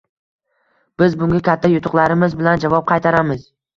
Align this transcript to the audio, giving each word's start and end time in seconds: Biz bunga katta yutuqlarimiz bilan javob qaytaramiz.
Biz 1.01 1.17
bunga 1.19 1.41
katta 1.49 1.71
yutuqlarimiz 1.73 2.37
bilan 2.41 2.65
javob 2.65 2.89
qaytaramiz. 2.93 3.45